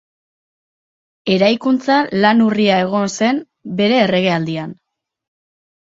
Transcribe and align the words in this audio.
Eraikuntza 1.35 1.97
lan 2.23 2.41
urria 2.47 2.79
egon 2.87 3.13
zen 3.19 3.43
bere 3.83 4.03
erregealdian. 4.07 4.77